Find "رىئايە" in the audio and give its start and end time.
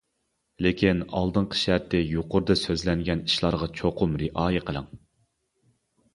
4.25-4.65